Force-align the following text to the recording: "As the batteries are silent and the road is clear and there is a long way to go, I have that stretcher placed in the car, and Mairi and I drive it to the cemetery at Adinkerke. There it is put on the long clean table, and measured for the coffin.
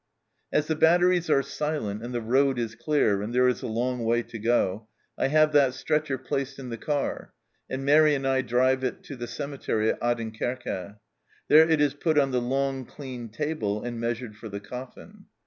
"As 0.51 0.65
the 0.65 0.73
batteries 0.75 1.29
are 1.29 1.43
silent 1.43 2.01
and 2.03 2.11
the 2.11 2.21
road 2.23 2.57
is 2.57 2.73
clear 2.73 3.21
and 3.21 3.35
there 3.35 3.47
is 3.47 3.61
a 3.61 3.67
long 3.67 4.03
way 4.03 4.23
to 4.23 4.39
go, 4.39 4.87
I 5.15 5.27
have 5.27 5.51
that 5.51 5.75
stretcher 5.75 6.17
placed 6.17 6.57
in 6.57 6.69
the 6.69 6.77
car, 6.77 7.33
and 7.69 7.85
Mairi 7.85 8.15
and 8.15 8.27
I 8.27 8.41
drive 8.41 8.83
it 8.83 9.03
to 9.03 9.15
the 9.15 9.27
cemetery 9.27 9.91
at 9.91 9.99
Adinkerke. 10.01 10.97
There 11.49 11.69
it 11.69 11.79
is 11.79 11.93
put 11.93 12.17
on 12.17 12.31
the 12.31 12.41
long 12.41 12.83
clean 12.83 13.29
table, 13.29 13.83
and 13.83 13.99
measured 13.99 14.35
for 14.37 14.49
the 14.49 14.59
coffin. 14.59 15.25